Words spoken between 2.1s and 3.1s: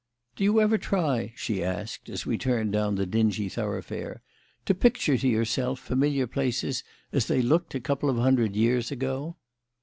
we turned down the